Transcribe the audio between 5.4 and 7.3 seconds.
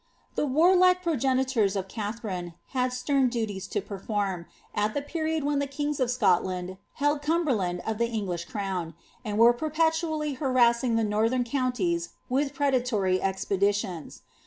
when the kings of Scotland held